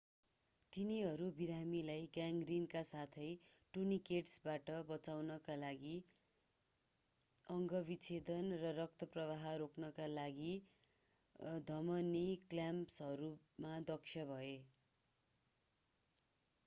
[0.73, 3.25] तिनीहरू बिरामीलाई ग्याङ्ग्रिनका साथै
[3.73, 5.91] टुर्नीकेट्सबाट बचाउनका लागि
[7.47, 10.49] अंग विच्छेदन र रक्तप्रवाह रोक्नका लागि
[11.67, 12.23] धमनी
[12.47, 14.49] क्ल्याम्पहरूमा दक्ष भए